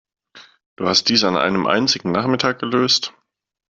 [0.77, 3.13] Du hast dies an einem einzigen Nachmittag gelöst?